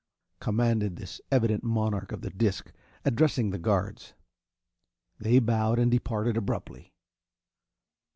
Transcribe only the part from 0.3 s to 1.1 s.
chaa!" commanded